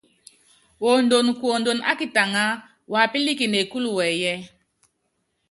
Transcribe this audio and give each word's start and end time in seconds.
Wondonkuondon 0.83 1.79
ákitaŋa, 1.91 2.43
wapílikini 2.93 3.57
ékúlu 3.63 3.89
wɛɛyiɛ́. 3.97 4.37